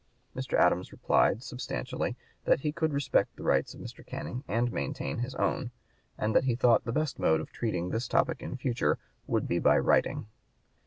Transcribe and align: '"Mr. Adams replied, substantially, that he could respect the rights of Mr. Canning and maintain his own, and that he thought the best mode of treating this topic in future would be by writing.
'"Mr. 0.35 0.57
Adams 0.57 0.91
replied, 0.91 1.43
substantially, 1.43 2.15
that 2.45 2.61
he 2.61 2.71
could 2.71 2.91
respect 2.91 3.35
the 3.35 3.43
rights 3.43 3.75
of 3.75 3.79
Mr. 3.79 4.03
Canning 4.03 4.43
and 4.47 4.71
maintain 4.73 5.19
his 5.19 5.35
own, 5.35 5.69
and 6.17 6.35
that 6.35 6.45
he 6.45 6.55
thought 6.55 6.85
the 6.85 6.91
best 6.91 7.19
mode 7.19 7.39
of 7.39 7.51
treating 7.51 7.89
this 7.89 8.07
topic 8.07 8.41
in 8.41 8.57
future 8.57 8.97
would 9.27 9.47
be 9.47 9.59
by 9.59 9.77
writing. 9.77 10.25